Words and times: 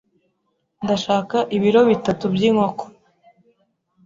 Ndashaka 0.83 1.37
ibiro 1.55 1.81
bitatu 1.89 2.25
by'inkoko. 2.33 2.83